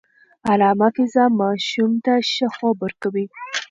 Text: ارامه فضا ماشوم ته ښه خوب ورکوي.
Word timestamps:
ارامه 0.51 0.87
فضا 0.95 1.23
ماشوم 1.39 1.91
ته 2.05 2.13
ښه 2.31 2.47
خوب 2.55 2.77
ورکوي. 2.85 3.25